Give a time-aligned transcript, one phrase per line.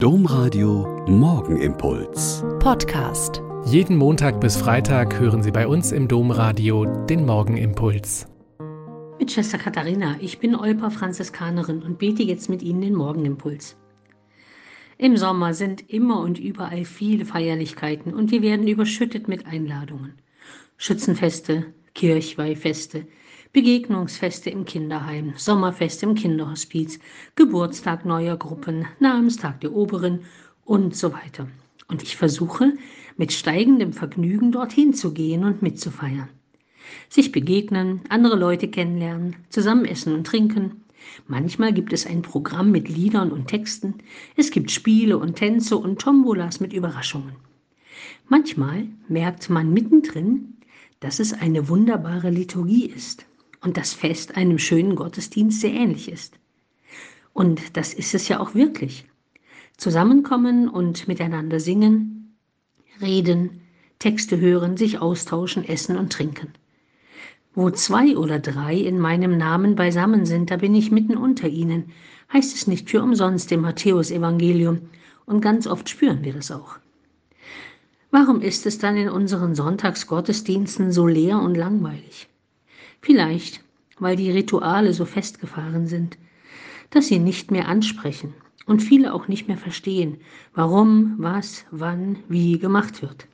[0.00, 2.44] Domradio Morgenimpuls.
[2.60, 3.42] Podcast.
[3.66, 8.28] Jeden Montag bis Freitag hören Sie bei uns im Domradio den Morgenimpuls.
[9.18, 13.76] Mit Schwester Katharina, ich bin Olpa Franziskanerin und bete jetzt mit Ihnen den Morgenimpuls.
[14.98, 20.12] Im Sommer sind immer und überall viele Feierlichkeiten und wir werden überschüttet mit Einladungen.
[20.76, 23.08] Schützenfeste, Kirchweihfeste,
[23.58, 27.00] Begegnungsfeste im Kinderheim, Sommerfest im Kinderhospiz,
[27.34, 30.20] Geburtstag neuer Gruppen, Namenstag der Oberen
[30.64, 31.48] und so weiter.
[31.88, 32.74] Und ich versuche,
[33.16, 36.28] mit steigendem Vergnügen dorthin zu gehen und mitzufeiern.
[37.08, 40.84] Sich begegnen, andere Leute kennenlernen, zusammen essen und trinken.
[41.26, 43.94] Manchmal gibt es ein Programm mit Liedern und Texten.
[44.36, 47.34] Es gibt Spiele und Tänze und Tombolas mit Überraschungen.
[48.28, 50.58] Manchmal merkt man mittendrin,
[51.00, 53.27] dass es eine wunderbare Liturgie ist
[53.60, 56.38] und das Fest einem schönen Gottesdienst sehr ähnlich ist.
[57.32, 59.06] Und das ist es ja auch wirklich.
[59.76, 62.36] Zusammenkommen und miteinander singen,
[63.00, 63.60] reden,
[63.98, 66.52] Texte hören, sich austauschen, essen und trinken.
[67.54, 71.92] Wo zwei oder drei in meinem Namen beisammen sind, da bin ich mitten unter ihnen,
[72.32, 74.80] heißt es nicht für umsonst im Matthäusevangelium,
[75.26, 76.76] und ganz oft spüren wir das auch.
[78.10, 82.28] Warum ist es dann in unseren Sonntagsgottesdiensten so leer und langweilig?
[83.00, 83.62] Vielleicht,
[83.98, 86.18] weil die Rituale so festgefahren sind,
[86.90, 88.34] dass sie nicht mehr ansprechen
[88.66, 90.18] und viele auch nicht mehr verstehen,
[90.54, 93.26] warum, was, wann, wie gemacht wird.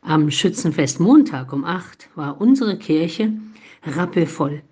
[0.00, 3.32] Am Schützenfest Montag um acht war unsere Kirche
[3.82, 4.62] rappelvoll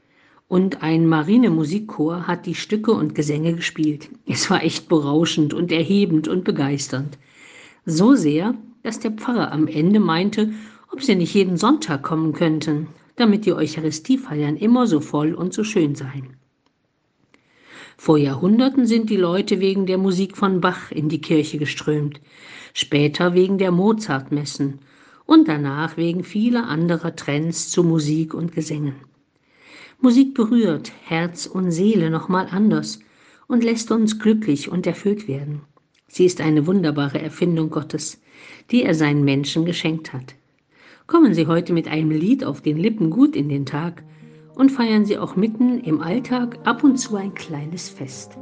[0.49, 4.09] und ein Marinemusikchor hat die Stücke und Gesänge gespielt.
[4.27, 7.19] Es war echt berauschend und erhebend und begeisternd.
[7.85, 10.53] So sehr, dass der Pfarrer am Ende meinte,
[10.93, 15.65] ob sie nicht jeden Sonntag kommen könnten damit die Eucharistiefeiern immer so voll und so
[15.65, 16.37] schön seien.
[17.97, 22.21] Vor Jahrhunderten sind die Leute wegen der Musik von Bach in die Kirche geströmt,
[22.75, 24.81] später wegen der Mozartmessen
[25.25, 28.97] und danach wegen vieler anderer Trends zu Musik und Gesängen.
[29.99, 33.01] Musik berührt Herz und Seele nochmal anders
[33.49, 35.63] und lässt uns glücklich und erfüllt werden.
[36.07, 38.21] Sie ist eine wunderbare Erfindung Gottes,
[38.71, 40.35] die er seinen Menschen geschenkt hat.
[41.07, 44.03] Kommen Sie heute mit einem Lied auf den Lippen gut in den Tag
[44.57, 48.37] und feiern Sie auch mitten im Alltag ab und zu ein kleines Fest.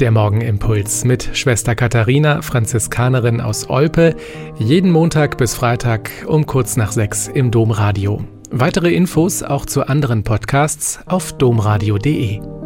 [0.00, 4.14] Der Morgenimpuls mit Schwester Katharina, Franziskanerin aus Olpe,
[4.58, 8.22] jeden Montag bis Freitag um kurz nach sechs im Domradio.
[8.50, 12.57] Weitere Infos auch zu anderen Podcasts auf domradio.de.